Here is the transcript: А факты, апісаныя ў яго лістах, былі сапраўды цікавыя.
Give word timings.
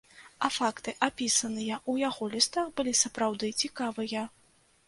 А 0.47 0.49
факты, 0.53 0.93
апісаныя 1.07 1.75
ў 1.91 2.05
яго 2.09 2.31
лістах, 2.37 2.73
былі 2.81 2.97
сапраўды 3.03 3.55
цікавыя. 3.65 4.29